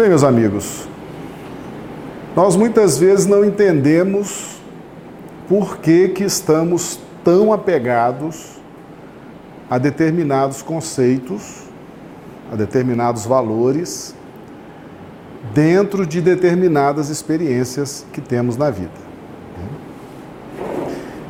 [0.00, 0.88] Bem, meus amigos,
[2.34, 4.56] nós muitas vezes não entendemos
[5.46, 8.62] por que, que estamos tão apegados
[9.68, 11.64] a determinados conceitos,
[12.50, 14.14] a determinados valores,
[15.52, 18.98] dentro de determinadas experiências que temos na vida.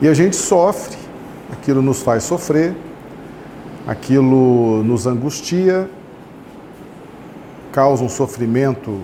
[0.00, 0.96] E a gente sofre,
[1.52, 2.76] aquilo nos faz sofrer,
[3.84, 5.90] aquilo nos angustia,
[7.72, 9.00] causa um sofrimento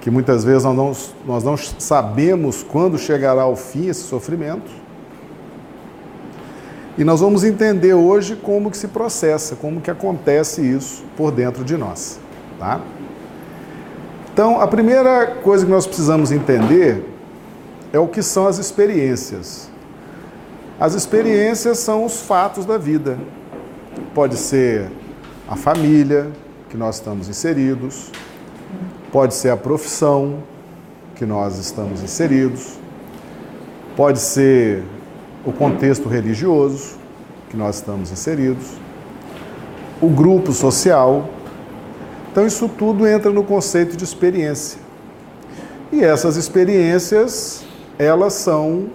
[0.00, 0.92] que muitas vezes nós não,
[1.24, 4.70] nós não sabemos quando chegará ao fim esse sofrimento.
[6.98, 11.64] E nós vamos entender hoje como que se processa, como que acontece isso por dentro
[11.64, 12.18] de nós,
[12.58, 12.80] tá?
[14.32, 17.04] Então, a primeira coisa que nós precisamos entender
[17.92, 19.70] é o que são as experiências.
[20.80, 23.18] As experiências são os fatos da vida.
[24.14, 24.90] Pode ser
[25.48, 26.28] a família
[26.72, 28.10] que nós estamos inseridos,
[29.12, 30.42] pode ser a profissão
[31.14, 32.78] que nós estamos inseridos,
[33.94, 34.82] pode ser
[35.44, 36.96] o contexto religioso
[37.50, 38.68] que nós estamos inseridos,
[40.00, 41.28] o grupo social.
[42.30, 44.80] Então, isso tudo entra no conceito de experiência.
[45.92, 47.66] E essas experiências,
[47.98, 48.88] elas são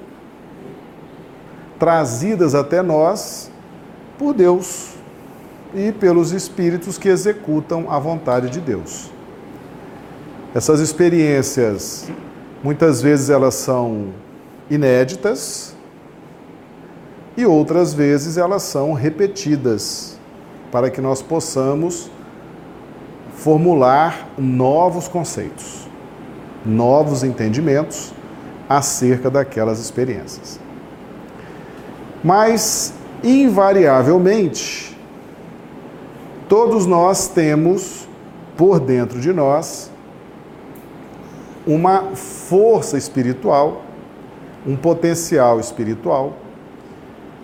[1.78, 3.52] trazidas até nós
[4.18, 4.97] por Deus
[5.78, 9.12] e pelos espíritos que executam a vontade de Deus.
[10.54, 12.10] Essas experiências,
[12.64, 14.08] muitas vezes elas são
[14.70, 15.76] inéditas
[17.38, 20.18] e outras vezes elas são repetidas
[20.72, 22.10] para que nós possamos
[23.36, 25.88] formular novos conceitos,
[26.66, 28.12] novos entendimentos
[28.68, 30.60] acerca daquelas experiências.
[32.24, 34.97] Mas, invariavelmente,
[36.48, 38.08] todos nós temos
[38.56, 39.92] por dentro de nós
[41.66, 43.84] uma força espiritual,
[44.66, 46.34] um potencial espiritual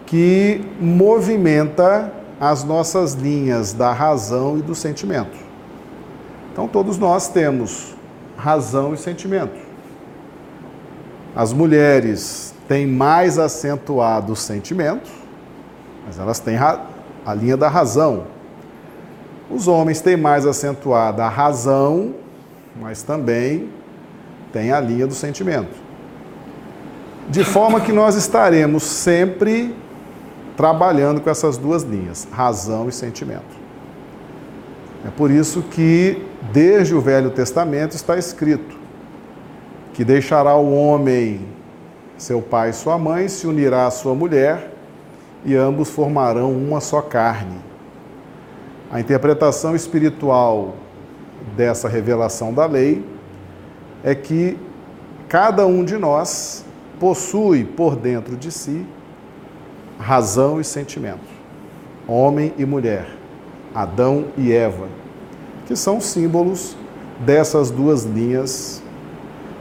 [0.06, 5.38] que movimenta as nossas linhas da razão e do sentimento.
[6.52, 7.96] Então, todos nós temos
[8.38, 9.58] razão e sentimento.
[11.36, 15.10] As mulheres têm mais acentuado o sentimento,
[16.06, 18.26] mas elas têm a linha da razão.
[19.50, 22.14] Os homens têm mais acentuada a razão,
[22.80, 23.70] mas também
[24.52, 25.82] tem a linha do sentimento.
[27.30, 29.76] De forma que nós estaremos sempre
[30.56, 33.64] trabalhando com essas duas linhas, razão e sentimento.
[35.06, 36.22] É por isso que,
[36.52, 38.78] desde o Velho Testamento, está escrito
[39.94, 41.42] que deixará o homem
[42.18, 44.72] seu pai e sua mãe, se unirá à sua mulher,
[45.46, 47.58] e ambos formarão uma só carne.
[48.94, 50.76] A interpretação espiritual
[51.58, 53.04] dessa revelação da lei
[54.04, 54.56] é que
[55.28, 56.64] cada um de nós
[57.00, 58.86] possui por dentro de si
[59.98, 61.26] razão e sentimento.
[62.08, 63.08] Homem e mulher,
[63.74, 64.88] Adão e Eva,
[65.66, 66.78] que são símbolos
[67.20, 68.84] dessas duas linhas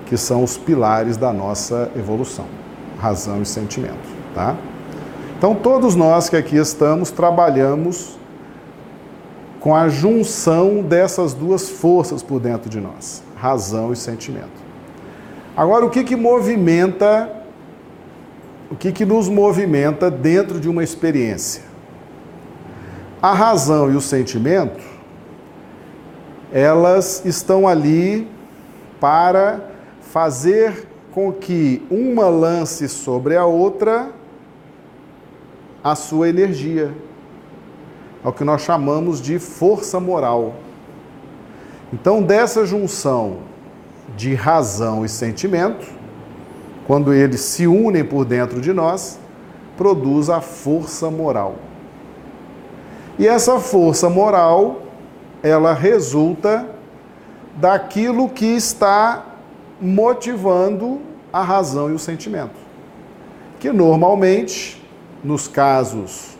[0.04, 2.44] que são os pilares da nossa evolução,
[2.98, 3.96] razão e sentimento,
[4.34, 4.54] tá?
[5.38, 8.20] Então todos nós que aqui estamos trabalhamos
[9.62, 14.62] com a junção dessas duas forças por dentro de nós razão e sentimento.
[15.56, 17.28] Agora, o que, que movimenta,
[18.70, 21.64] o que, que nos movimenta dentro de uma experiência?
[23.20, 24.80] A razão e o sentimento,
[26.52, 28.28] elas estão ali
[29.00, 29.60] para
[30.00, 34.10] fazer com que uma lance sobre a outra
[35.82, 36.92] a sua energia.
[38.24, 40.54] É o que nós chamamos de força moral.
[41.92, 43.38] Então, dessa junção
[44.16, 45.86] de razão e sentimento,
[46.86, 49.18] quando eles se unem por dentro de nós,
[49.76, 51.56] produz a força moral.
[53.18, 54.82] E essa força moral,
[55.42, 56.66] ela resulta
[57.56, 59.26] daquilo que está
[59.80, 61.00] motivando
[61.32, 62.54] a razão e o sentimento.
[63.58, 64.82] Que normalmente,
[65.22, 66.31] nos casos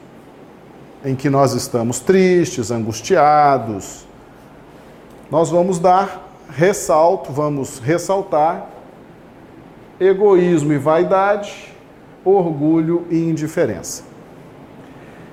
[1.04, 4.06] em que nós estamos tristes, angustiados,
[5.31, 8.69] nós vamos dar ressalto, vamos ressaltar
[9.99, 11.72] egoísmo e vaidade,
[12.25, 14.04] orgulho e indiferença.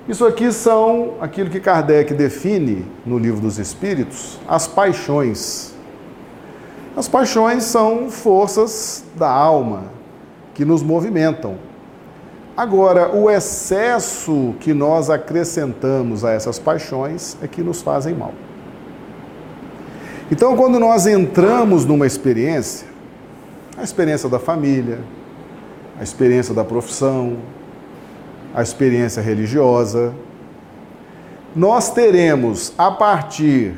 [0.08, 5.74] Isso aqui são aquilo que Kardec define no Livro dos Espíritos, as paixões.
[6.96, 9.84] As paixões são forças da alma
[10.54, 11.56] que nos movimentam.
[12.60, 18.34] Agora, o excesso que nós acrescentamos a essas paixões é que nos fazem mal.
[20.30, 22.86] Então, quando nós entramos numa experiência,
[23.78, 24.98] a experiência da família,
[25.98, 27.38] a experiência da profissão,
[28.54, 30.12] a experiência religiosa,
[31.56, 33.72] nós teremos a partir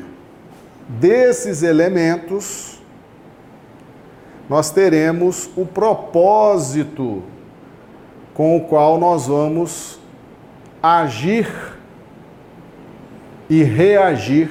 [0.88, 2.82] desses elementos,
[4.48, 7.22] nós teremos o propósito
[8.34, 9.98] com o qual nós vamos
[10.82, 11.46] agir
[13.48, 14.50] e reagir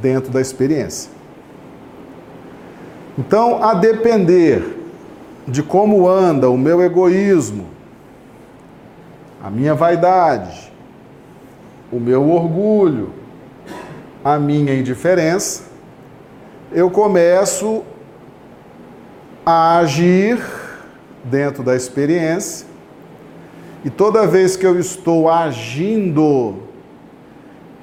[0.00, 1.10] dentro da experiência.
[3.18, 4.76] Então, a depender
[5.46, 7.66] de como anda o meu egoísmo,
[9.42, 10.72] a minha vaidade,
[11.92, 13.12] o meu orgulho,
[14.24, 15.64] a minha indiferença,
[16.72, 17.84] eu começo
[19.46, 20.42] a agir
[21.22, 22.66] dentro da experiência,
[23.84, 26.56] e toda vez que eu estou agindo,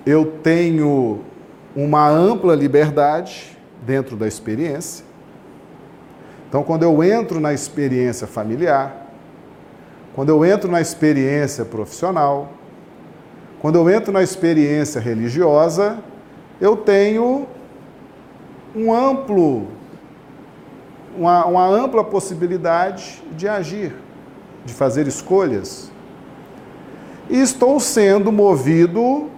[0.03, 1.19] eu tenho
[1.75, 3.55] uma ampla liberdade
[3.85, 5.05] dentro da experiência.
[6.49, 9.11] Então, quando eu entro na experiência familiar,
[10.15, 12.49] quando eu entro na experiência profissional,
[13.61, 15.99] quando eu entro na experiência religiosa,
[16.59, 17.45] eu tenho
[18.75, 19.67] um amplo,
[21.15, 23.93] uma, uma ampla possibilidade de agir,
[24.65, 25.90] de fazer escolhas.
[27.31, 29.29] Estou sendo movido,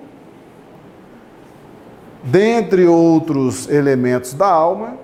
[2.23, 4.97] dentre outros elementos da alma,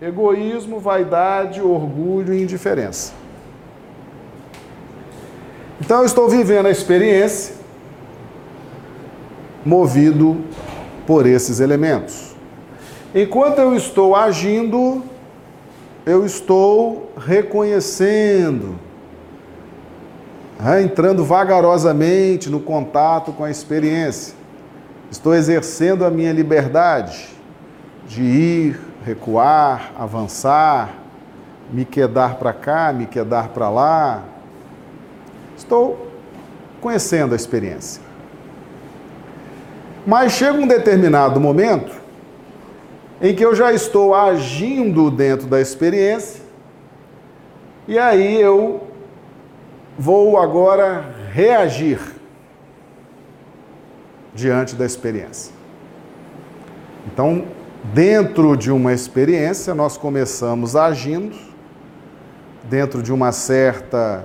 [0.00, 3.12] egoísmo, vaidade, orgulho e indiferença.
[5.80, 7.56] Então eu estou vivendo a experiência
[9.64, 10.44] movido
[11.06, 12.36] por esses elementos.
[13.12, 15.02] Enquanto eu estou agindo,
[16.06, 18.78] eu estou reconhecendo,
[20.80, 24.34] entrando vagarosamente no contato com a experiência.
[25.10, 27.28] Estou exercendo a minha liberdade
[28.06, 30.94] de ir, recuar, avançar,
[31.72, 34.22] me quedar para cá, me quedar para lá.
[35.56, 36.06] Estou
[36.80, 38.00] conhecendo a experiência.
[40.06, 41.92] Mas chega um determinado momento
[43.20, 46.42] em que eu já estou agindo dentro da experiência,
[47.86, 48.91] e aí eu
[50.02, 52.00] vou agora reagir
[54.34, 55.54] diante da experiência.
[57.06, 57.44] Então,
[57.94, 61.36] dentro de uma experiência, nós começamos agindo
[62.64, 64.24] dentro de uma certa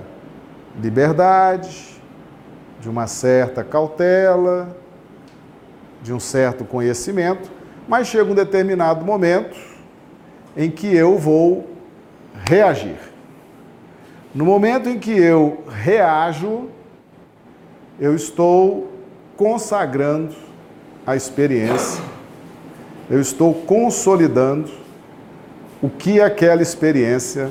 [0.82, 2.00] liberdade,
[2.80, 4.76] de uma certa cautela,
[6.02, 7.48] de um certo conhecimento,
[7.86, 9.56] mas chega um determinado momento
[10.56, 11.70] em que eu vou
[12.48, 13.07] reagir.
[14.34, 16.68] No momento em que eu reajo,
[17.98, 18.92] eu estou
[19.36, 20.34] consagrando
[21.06, 22.02] a experiência,
[23.10, 24.70] eu estou consolidando
[25.82, 27.50] o que aquela experiência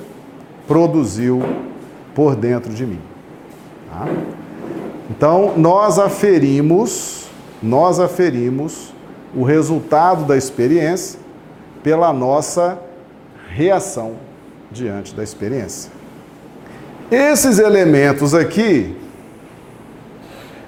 [0.67, 1.41] produziu
[2.13, 3.01] por dentro de mim.
[3.89, 4.05] Tá?
[5.09, 7.27] Então, nós aferimos
[7.61, 8.93] nós aferimos
[9.35, 11.19] o resultado da experiência
[11.83, 12.79] pela nossa
[13.49, 14.15] reação
[14.71, 15.91] diante da experiência.
[17.11, 18.95] Esses elementos aqui,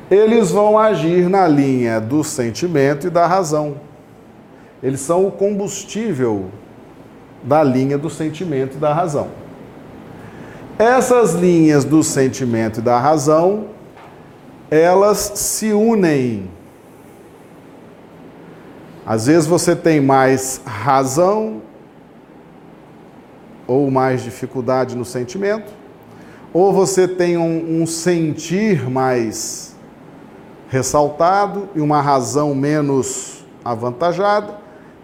[0.09, 3.75] eles vão agir na linha do sentimento e da razão.
[4.81, 6.45] Eles são o combustível
[7.44, 9.28] da linha do sentimento e da razão.
[10.78, 13.66] Essas linhas do sentimento e da razão,
[14.71, 16.49] elas se unem
[19.09, 21.63] às vezes você tem mais razão
[23.66, 25.73] ou mais dificuldade no sentimento,
[26.53, 29.75] ou você tem um, um sentir mais
[30.68, 34.57] ressaltado e uma razão menos avantajada.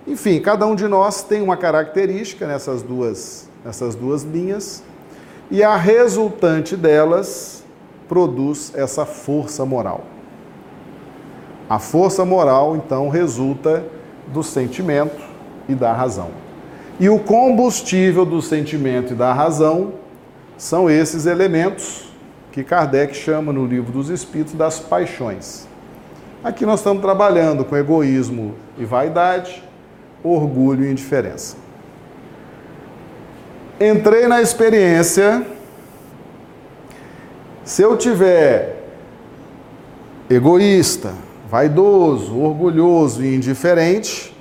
[0.08, 4.84] Enfim, cada um de nós tem uma característica nessas duas, nessas duas linhas,
[5.50, 7.64] e a resultante delas
[8.08, 10.04] produz essa força moral.
[11.68, 13.84] A força moral, então, resulta
[14.28, 15.24] do sentimento
[15.68, 16.30] e da razão.
[17.00, 19.94] E o combustível do sentimento e da razão
[20.58, 22.06] são esses elementos
[22.52, 25.68] que Kardec chama no livro dos Espíritos das paixões.
[26.44, 29.64] Aqui nós estamos trabalhando com egoísmo e vaidade,
[30.24, 31.58] orgulho e indiferença.
[33.80, 35.46] Entrei na experiência.
[37.66, 38.84] Se eu tiver
[40.30, 41.14] egoísta,
[41.50, 44.34] vaidoso, orgulhoso e indiferente,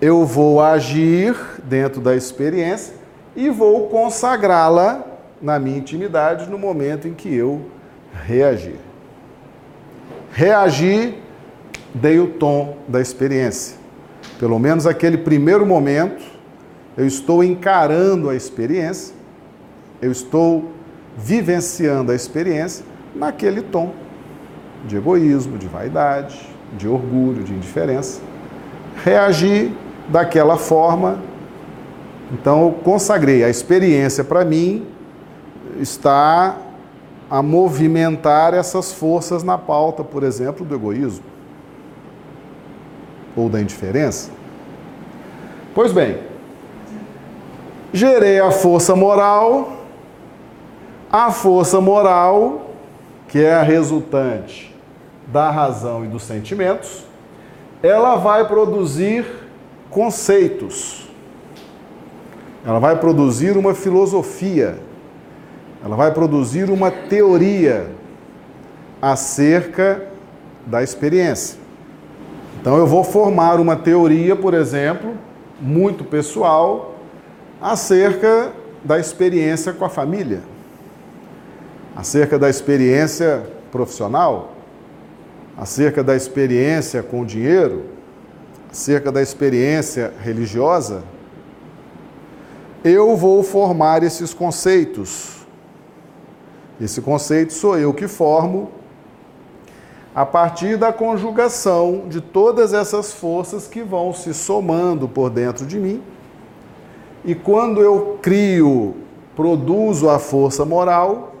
[0.00, 3.01] eu vou agir dentro da experiência
[3.34, 5.04] e vou consagrá-la
[5.40, 7.62] na minha intimidade no momento em que eu
[8.24, 8.76] reagir.
[10.32, 11.14] Reagir,
[11.94, 13.76] dei o tom da experiência.
[14.38, 16.22] Pelo menos aquele primeiro momento,
[16.96, 19.14] eu estou encarando a experiência,
[20.00, 20.72] eu estou
[21.16, 22.84] vivenciando a experiência
[23.14, 23.92] naquele tom
[24.86, 26.40] de egoísmo, de vaidade,
[26.76, 28.20] de orgulho, de indiferença.
[29.04, 29.72] Reagir
[30.08, 31.18] daquela forma.
[32.32, 34.86] Então, eu consagrei a experiência para mim
[35.78, 36.56] está
[37.30, 41.24] a movimentar essas forças na pauta, por exemplo, do egoísmo
[43.34, 44.30] ou da indiferença.
[45.74, 46.18] Pois bem,
[47.92, 49.72] gerei a força moral,
[51.10, 52.70] a força moral,
[53.28, 54.74] que é a resultante
[55.26, 57.06] da razão e dos sentimentos,
[57.82, 59.24] ela vai produzir
[59.88, 61.01] conceitos.
[62.64, 64.78] Ela vai produzir uma filosofia.
[65.84, 67.90] Ela vai produzir uma teoria
[69.00, 70.02] acerca
[70.64, 71.58] da experiência.
[72.60, 75.14] Então eu vou formar uma teoria, por exemplo,
[75.60, 76.94] muito pessoal,
[77.60, 78.52] acerca
[78.84, 80.40] da experiência com a família,
[81.96, 84.52] acerca da experiência profissional,
[85.56, 87.82] acerca da experiência com o dinheiro,
[88.70, 91.02] acerca da experiência religiosa,
[92.84, 95.46] eu vou formar esses conceitos.
[96.80, 98.70] Esse conceito sou eu que formo
[100.14, 105.78] a partir da conjugação de todas essas forças que vão se somando por dentro de
[105.78, 106.02] mim.
[107.24, 108.96] E quando eu crio,
[109.34, 111.34] produzo a força moral,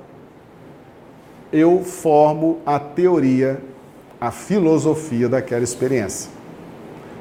[1.52, 3.60] eu formo a teoria,
[4.20, 6.30] a filosofia daquela experiência.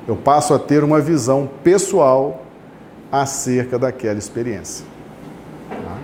[0.08, 2.42] Eu passo a ter uma visão pessoal
[3.12, 4.86] acerca daquela experiência.
[5.70, 5.98] Tá?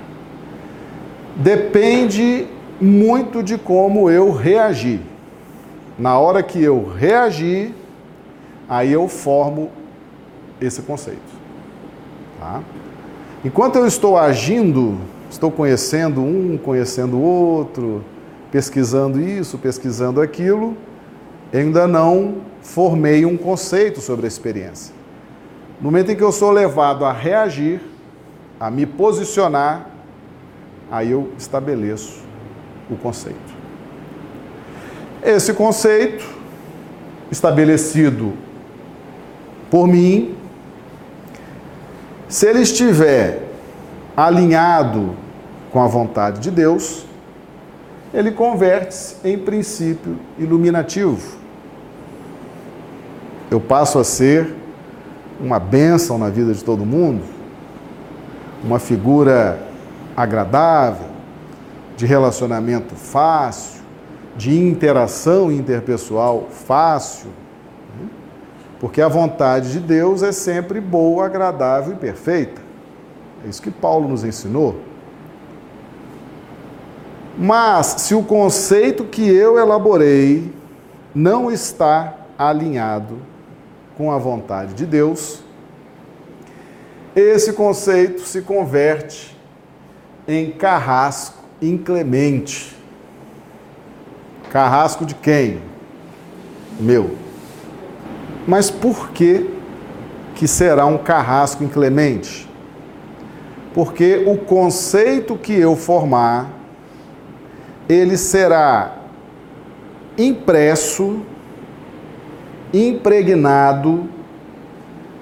[1.38, 2.48] Depende
[2.80, 5.00] muito de como eu reagir.
[5.98, 7.74] Na hora que eu reagir,
[8.70, 9.72] aí eu formo
[10.60, 11.38] esse conceito.
[12.40, 12.62] Tá?
[13.44, 14.98] Enquanto eu estou agindo,
[15.30, 18.04] estou conhecendo um, conhecendo o outro,
[18.52, 20.76] pesquisando isso, pesquisando aquilo,
[21.54, 24.97] ainda não formei um conceito sobre a experiência.
[25.80, 27.82] No momento em que eu sou levado a reagir,
[28.60, 29.88] a me posicionar,
[30.92, 32.24] aí eu estabeleço
[32.90, 33.56] o conceito.
[35.22, 36.26] Esse conceito,
[37.32, 38.34] estabelecido
[39.70, 40.36] por mim,
[42.28, 43.44] se ele estiver
[44.16, 45.16] alinhado
[45.72, 47.06] com a vontade de Deus,
[48.14, 51.38] ele converte-se em princípio iluminativo.
[53.52, 54.56] Eu passo a ser
[55.40, 57.24] uma bênção na vida de todo mundo,
[58.64, 59.60] uma figura
[60.16, 61.08] agradável,
[61.96, 63.82] de relacionamento fácil,
[64.36, 67.30] de interação interpessoal fácil,
[68.00, 68.08] né?
[68.80, 72.62] porque a vontade de Deus é sempre boa, agradável e perfeita.
[73.46, 74.80] É isso que Paulo nos ensinou.
[77.38, 80.52] Mas se o conceito que eu elaborei
[81.14, 83.18] não está alinhado
[83.98, 85.42] com a vontade de Deus,
[87.16, 89.36] esse conceito se converte
[90.28, 92.78] em carrasco inclemente
[94.52, 95.60] Carrasco de quem?
[96.80, 97.16] Meu.
[98.48, 99.50] Mas por que
[100.36, 102.48] que será um carrasco inclemente?
[103.74, 106.50] Porque o conceito que eu formar,
[107.90, 108.96] ele será
[110.18, 111.22] impresso,
[112.74, 114.10] impregnado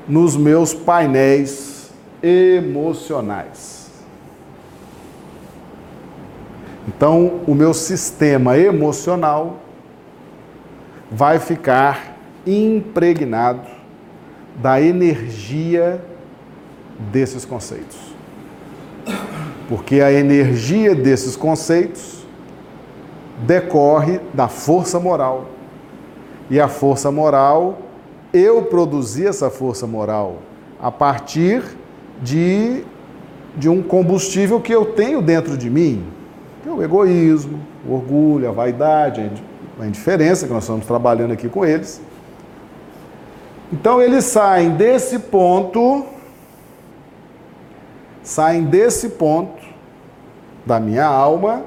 [0.08, 3.76] nos meus painéis emocionais.
[6.88, 9.60] Então, o meu sistema emocional
[11.12, 13.68] vai ficar impregnado
[14.56, 16.00] da energia
[17.12, 17.98] desses conceitos.
[19.68, 22.26] Porque a energia desses conceitos
[23.46, 25.55] decorre da força moral.
[26.50, 27.80] E a força moral,
[28.34, 30.38] eu produzi essa força moral
[30.80, 31.64] a partir
[32.22, 32.84] de,
[33.58, 36.06] de um combustível que eu tenho dentro de mim,
[36.62, 39.32] que é o egoísmo, o orgulho, a vaidade,
[39.80, 42.02] a indiferença, que nós estamos trabalhando aqui com eles.
[43.72, 46.06] Então eles saem desse ponto,
[48.22, 49.64] saem desse ponto
[50.66, 51.64] da minha alma,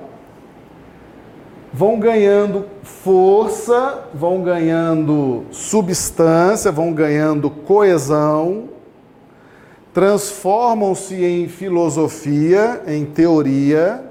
[1.73, 8.69] vão ganhando força, vão ganhando substância, vão ganhando coesão,
[9.93, 14.05] transformam-se em filosofia, em teoria,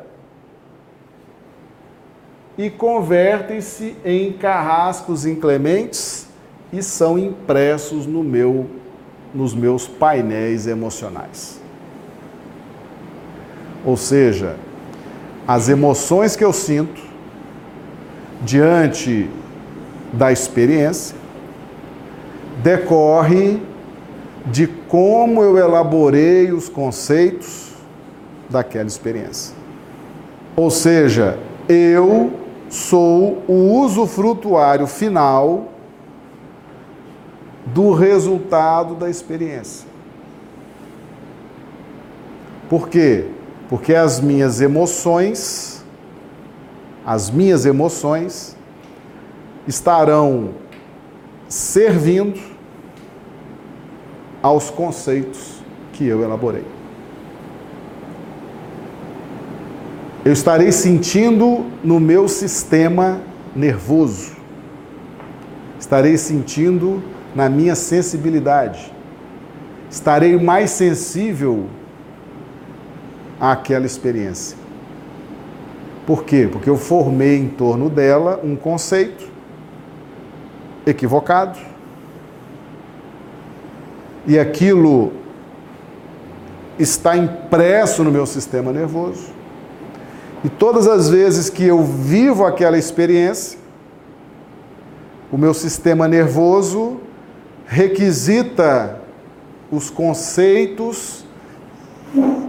[2.58, 6.28] e convertem-se em carrascos inclementes
[6.74, 8.66] e são impressos no meu,
[9.34, 11.62] nos meus painéis emocionais.
[13.86, 14.56] Ou seja,
[15.48, 17.07] as emoções que eu sinto
[18.42, 19.30] diante
[20.14, 21.16] da experiência
[22.64, 23.62] decorre
[24.46, 27.72] de como eu elaborei os conceitos
[28.50, 29.56] daquela experiência.
[30.56, 32.32] Ou seja, eu
[32.70, 35.72] sou o usufrutuário final
[37.66, 39.88] do resultado da experiência.
[42.70, 43.26] Por quê?
[43.70, 45.77] Porque as minhas emoções,
[47.08, 48.54] as minhas emoções
[49.66, 50.50] estarão
[51.48, 52.38] servindo
[54.44, 56.66] aos conceitos que eu elaborei.
[60.26, 63.22] Eu estarei sentindo no meu sistema
[63.56, 64.36] nervoso,
[65.80, 67.02] estarei sentindo
[67.34, 68.92] na minha sensibilidade,
[69.90, 71.68] estarei mais sensível
[73.40, 74.67] àquela experiência.
[76.08, 76.48] Por quê?
[76.50, 79.28] Porque eu formei em torno dela um conceito
[80.86, 81.60] equivocado
[84.26, 85.12] e aquilo
[86.80, 89.26] está impresso no meu sistema nervoso.
[90.46, 93.60] E todas as vezes que eu vivo aquela experiência,
[95.30, 97.02] o meu sistema nervoso
[97.66, 99.02] requisita
[99.70, 101.27] os conceitos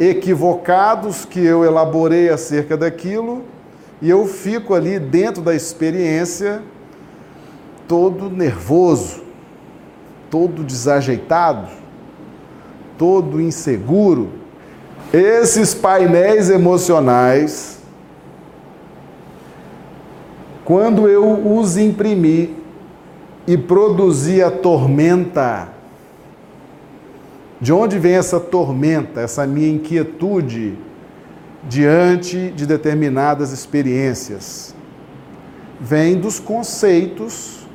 [0.01, 3.43] equivocados que eu elaborei acerca daquilo,
[4.01, 6.63] e eu fico ali dentro da experiência
[7.89, 9.23] todo nervoso,
[10.31, 11.69] todo desajeitado,
[12.97, 14.31] todo inseguro.
[15.13, 17.79] Esses painéis emocionais,
[20.65, 22.55] quando eu os imprimi
[23.47, 25.69] e produzi a tormenta,
[27.61, 30.79] de onde vem essa tormenta, essa minha inquietude
[31.69, 34.75] diante de determinadas experiências?
[35.81, 37.67] Vem dos conceitos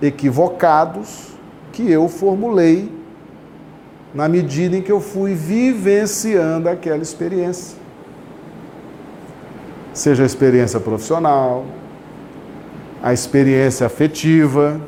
[0.00, 1.28] equivocados
[1.72, 2.90] que eu formulei
[4.14, 7.76] na medida em que eu fui vivenciando aquela experiência.
[9.92, 11.66] Seja a experiência profissional,
[13.02, 14.80] a experiência afetiva,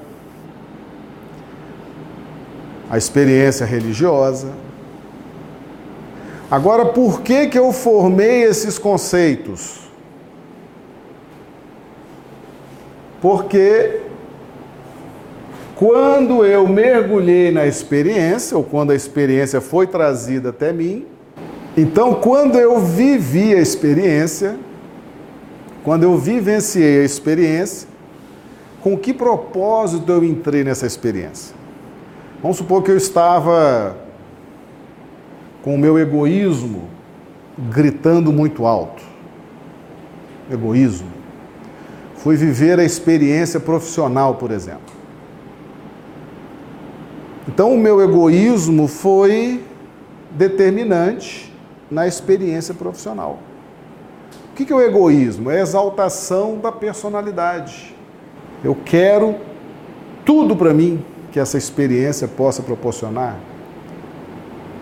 [2.91, 4.49] a experiência religiosa.
[6.51, 9.89] Agora, por que, que eu formei esses conceitos?
[13.23, 14.01] Porque
[15.77, 21.07] quando eu mergulhei na experiência, ou quando a experiência foi trazida até mim,
[21.77, 24.59] então quando eu vivi a experiência,
[25.85, 27.89] quando eu vivenciei a experiência,
[28.83, 31.60] com que propósito eu entrei nessa experiência?
[32.43, 33.97] Vamos supor que eu estava
[35.63, 36.89] com o meu egoísmo
[37.59, 39.03] gritando muito alto.
[40.51, 41.11] Egoísmo.
[42.17, 44.95] Fui viver a experiência profissional, por exemplo.
[47.47, 49.63] Então, o meu egoísmo foi
[50.31, 51.53] determinante
[51.91, 53.39] na experiência profissional.
[54.51, 55.51] O que é o egoísmo?
[55.51, 57.95] É a exaltação da personalidade.
[58.65, 59.37] Eu quero
[60.25, 63.37] tudo para mim que essa experiência possa proporcionar.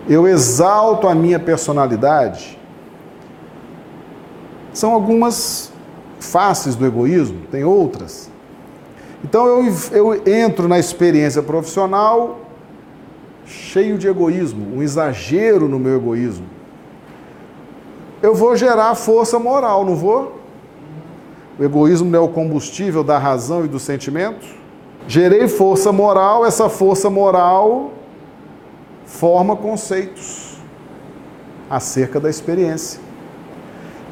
[0.07, 2.57] Eu exalto a minha personalidade.
[4.73, 5.71] São algumas
[6.19, 8.29] faces do egoísmo, tem outras.
[9.23, 12.39] Então eu, eu entro na experiência profissional
[13.45, 16.45] cheio de egoísmo, um exagero no meu egoísmo,
[18.21, 20.39] eu vou gerar força moral, não vou?
[21.57, 24.45] O egoísmo é o combustível da razão e do sentimento.
[25.09, 27.93] Gerei força moral, essa força moral
[29.07, 30.55] forma conceitos
[31.67, 33.01] acerca da experiência.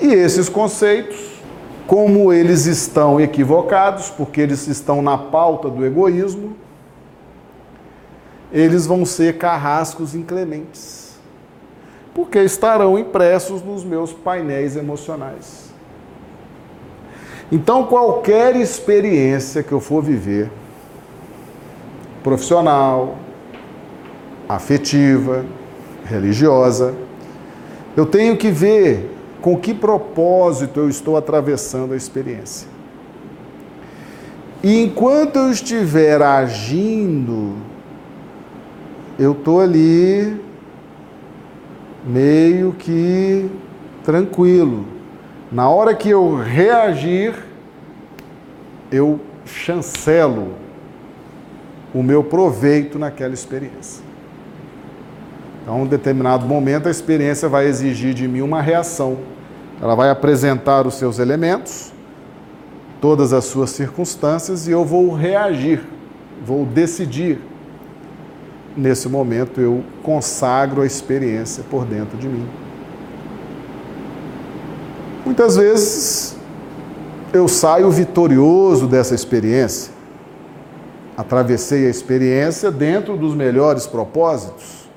[0.02, 1.40] E esses conceitos,
[1.86, 6.58] como eles estão equivocados, porque eles estão na pauta do egoísmo,
[8.52, 11.20] eles vão ser carrascos inclementes,
[12.12, 15.72] porque estarão impressos nos meus painéis emocionais.
[17.52, 20.50] Então, qualquer experiência que eu for viver,
[22.28, 23.18] profissional,
[24.50, 25.46] afetiva,
[26.04, 26.94] religiosa,
[27.96, 32.68] eu tenho que ver com que propósito eu estou atravessando a experiência.
[34.62, 37.56] E enquanto eu estiver agindo
[39.18, 40.38] eu tô ali
[42.06, 43.50] meio que
[44.04, 44.86] tranquilo.
[45.50, 47.34] Na hora que eu reagir,
[48.92, 50.67] eu chancelo
[51.98, 54.04] o meu proveito naquela experiência.
[55.64, 59.18] Então, em um determinado momento, a experiência vai exigir de mim uma reação.
[59.82, 61.92] Ela vai apresentar os seus elementos,
[63.02, 65.82] todas as suas circunstâncias, e eu vou reagir,
[66.46, 67.40] vou decidir.
[68.76, 72.48] Nesse momento, eu consagro a experiência por dentro de mim.
[75.26, 76.38] Muitas vezes
[77.34, 79.97] eu saio vitorioso dessa experiência.
[81.18, 84.88] Atravessei a experiência dentro dos melhores propósitos.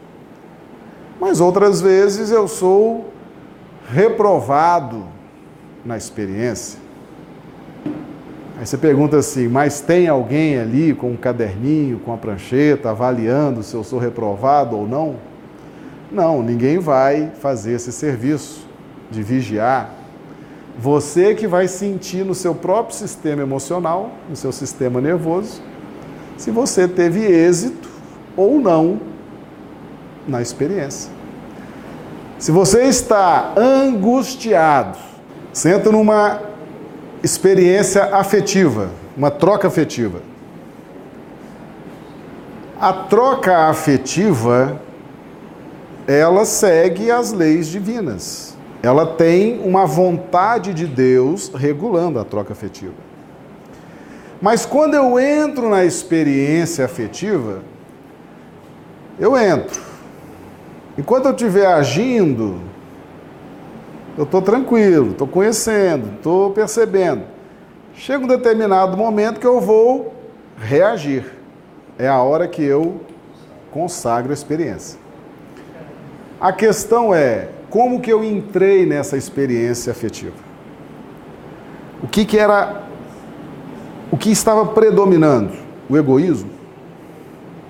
[1.19, 3.11] Mas outras vezes eu sou
[3.91, 5.05] reprovado
[5.85, 6.79] na experiência.
[8.59, 13.63] Aí você pergunta assim, mas tem alguém ali com um caderninho, com a prancheta, avaliando
[13.63, 15.17] se eu sou reprovado ou não?
[16.13, 18.69] Não, ninguém vai fazer esse serviço
[19.11, 20.01] de vigiar
[20.81, 25.61] você que vai sentir no seu próprio sistema emocional, no seu sistema nervoso,
[26.41, 27.89] se você teve êxito
[28.35, 28.99] ou não
[30.27, 31.13] na experiência.
[32.39, 34.99] Se você está angustiado,
[35.53, 36.41] senta numa
[37.23, 40.23] experiência afetiva, uma troca afetiva.
[42.81, 44.81] A troca afetiva,
[46.09, 48.51] ela segue as leis divinas
[48.83, 53.10] ela tem uma vontade de Deus regulando a troca afetiva.
[54.41, 57.63] Mas quando eu entro na experiência afetiva,
[59.19, 59.83] eu entro.
[60.97, 62.61] Enquanto eu estiver agindo,
[64.17, 67.23] eu estou tranquilo, estou conhecendo, estou percebendo.
[67.95, 70.15] Chega um determinado momento que eu vou
[70.59, 71.25] reagir.
[71.99, 73.01] É a hora que eu
[73.71, 74.99] consagro a experiência.
[76.41, 80.37] A questão é, como que eu entrei nessa experiência afetiva?
[82.03, 82.90] O que, que era.
[84.11, 85.53] O que estava predominando?
[85.89, 86.51] O egoísmo?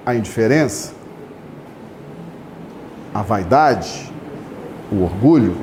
[0.07, 0.92] A indiferença?
[3.12, 4.11] A vaidade?
[4.90, 5.55] O orgulho?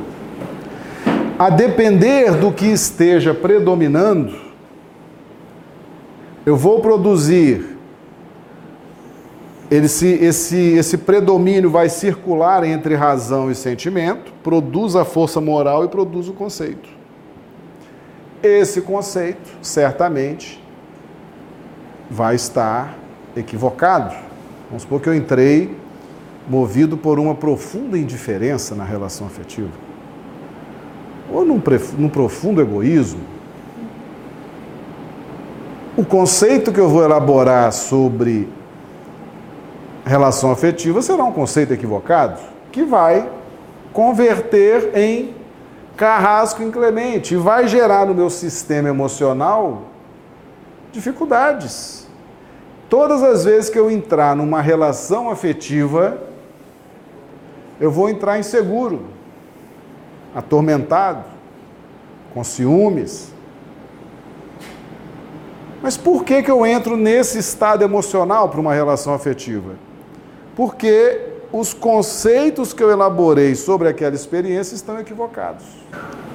[1.40, 4.36] A depender do que esteja predominando,
[6.46, 7.78] eu vou produzir
[9.70, 15.90] esse, esse, esse predomínio vai circular entre razão e sentimento, produz a força moral e
[15.90, 16.88] produz o conceito.
[18.42, 20.64] Esse conceito, certamente,
[22.10, 22.96] vai estar
[23.36, 24.16] equivocado.
[24.68, 25.76] Vamos supor que eu entrei
[26.48, 29.72] movido por uma profunda indiferença na relação afetiva,
[31.32, 31.62] ou num,
[31.98, 33.20] num profundo egoísmo.
[35.98, 38.48] O conceito que eu vou elaborar sobre
[40.06, 42.40] relação afetiva será um conceito equivocado
[42.72, 43.28] que vai
[43.92, 45.36] converter em
[45.98, 49.87] carrasco inclemente e vai gerar no meu sistema emocional
[50.92, 52.08] dificuldades.
[52.90, 56.20] Todas as vezes que eu entrar numa relação afetiva,
[57.80, 59.06] eu vou entrar inseguro,
[60.34, 61.24] atormentado,
[62.34, 63.32] com ciúmes.
[65.82, 69.88] Mas por que, que eu entro nesse estado emocional para uma relação afetiva?
[70.58, 71.20] porque
[71.54, 75.64] os conceitos que eu elaborei sobre aquela experiência estão equivocados.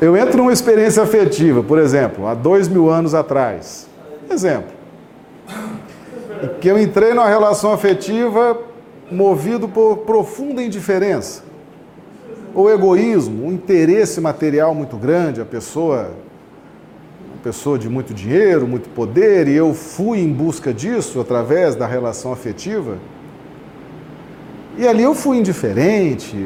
[0.01, 3.89] Eu entro numa experiência afetiva, por exemplo, há dois mil anos atrás.
[4.33, 4.73] Exemplo.
[6.61, 8.59] Que eu entrei numa relação afetiva
[9.11, 11.45] movido por profunda indiferença,
[12.55, 16.11] ou egoísmo, um interesse material muito grande, a pessoa
[17.43, 22.33] pessoa de muito dinheiro, muito poder, e eu fui em busca disso através da relação
[22.33, 22.99] afetiva
[24.77, 26.37] e ali eu fui indiferente,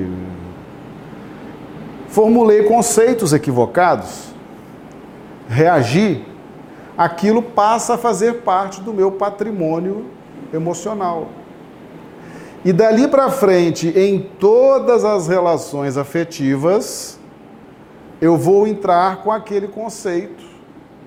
[2.08, 4.34] formulei conceitos equivocados,
[5.48, 6.24] reagi,
[6.96, 10.06] aquilo passa a fazer parte do meu patrimônio
[10.52, 11.28] emocional.
[12.64, 17.18] E dali para frente, em todas as relações afetivas,
[18.20, 20.44] eu vou entrar com aquele conceito,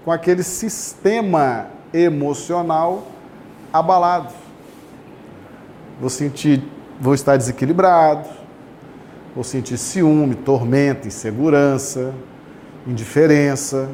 [0.06, 3.04] com aquele sistema emocional
[3.73, 4.34] abalado.
[5.99, 6.63] Vou sentir
[6.99, 8.28] vou estar desequilibrado,
[9.34, 12.13] vou sentir ciúme, tormento, insegurança,
[12.86, 13.89] indiferença.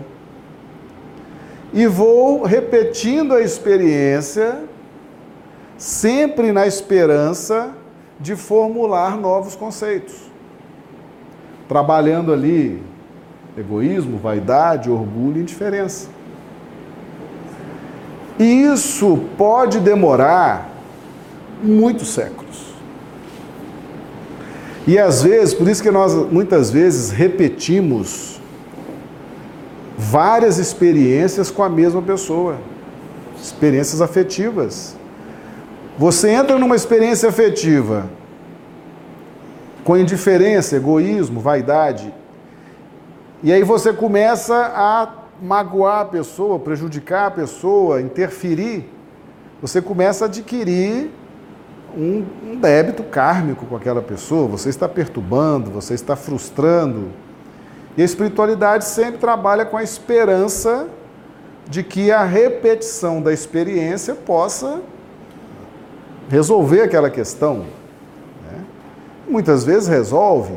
[1.74, 4.60] E vou repetindo a experiência,
[5.78, 7.72] sempre na esperança
[8.20, 10.16] de formular novos conceitos.
[11.68, 12.82] Trabalhando ali
[13.58, 16.10] egoísmo, vaidade, orgulho e indiferença.
[18.38, 20.70] E isso pode demorar
[21.64, 22.76] muitos séculos.
[24.88, 28.35] E às vezes, por isso que nós muitas vezes repetimos
[30.16, 32.56] várias experiências com a mesma pessoa,
[33.38, 34.96] experiências afetivas.
[36.00, 38.10] Você entra numa experiência afetiva
[39.84, 42.14] com indiferença, egoísmo, vaidade,
[43.44, 48.90] e aí você começa a magoar a pessoa, prejudicar a pessoa, interferir,
[49.62, 51.12] você começa a adquirir
[51.94, 52.24] um,
[52.62, 57.10] débito kármico com aquela pessoa, você está perturbando, você está frustrando.
[57.98, 60.88] E a espiritualidade sempre trabalha com a esperança
[61.70, 64.82] de que a repetição da experiência possa
[66.30, 67.60] resolver aquela questão.
[67.60, 68.64] Né?
[69.28, 70.54] Muitas vezes resolve.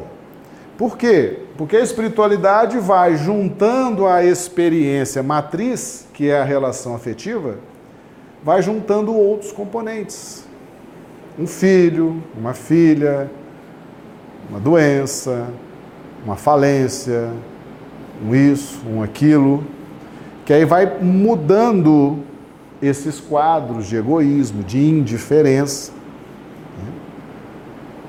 [0.77, 1.41] Por quê?
[1.57, 7.57] Porque a espiritualidade vai juntando a experiência matriz, que é a relação afetiva,
[8.43, 10.45] vai juntando outros componentes.
[11.39, 13.31] Um filho, uma filha,
[14.49, 15.49] uma doença,
[16.29, 17.31] uma falência,
[18.23, 19.65] um isso, um aquilo,
[20.45, 22.19] que aí vai mudando
[22.83, 25.91] esses quadros de egoísmo, de indiferença.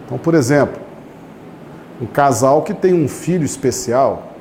[0.05, 0.81] Então, por exemplo,
[2.01, 4.33] um casal que tem um filho especial,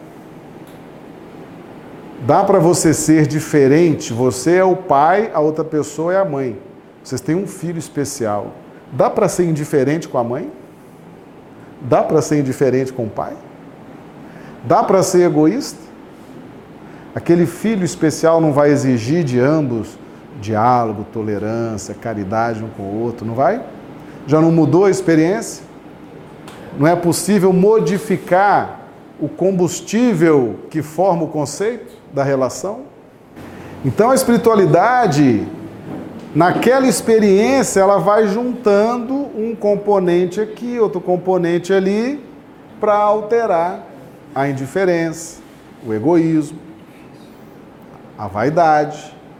[2.26, 6.58] dá para você ser diferente, você é o pai, a outra pessoa é a mãe.
[7.04, 8.54] Vocês têm um filho especial.
[8.92, 10.50] Dá para ser indiferente com a mãe?
[11.80, 13.34] Dá para ser indiferente com o pai?
[14.64, 15.78] Dá para ser egoísta?
[17.14, 19.98] Aquele filho especial não vai exigir de ambos
[20.40, 23.60] diálogo, tolerância, caridade um com o outro, não vai?
[24.26, 25.64] Já não mudou a experiência?
[26.78, 28.80] Não é possível modificar
[29.20, 32.82] o combustível que forma o conceito da relação?
[33.84, 35.46] Então a espiritualidade,
[36.34, 42.24] naquela experiência, ela vai juntando um componente aqui, outro componente ali,
[42.80, 43.87] para alterar
[44.34, 45.40] a indiferença,
[45.86, 46.58] o egoísmo,
[48.16, 49.16] a vaidade,